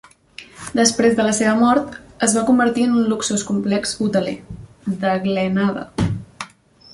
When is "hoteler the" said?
4.07-5.13